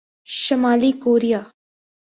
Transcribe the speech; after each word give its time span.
شمالی 0.39 0.91
کوریا 1.03 1.41